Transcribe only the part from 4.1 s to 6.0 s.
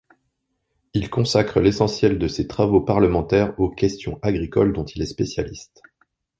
agricoles dont il est spécialiste.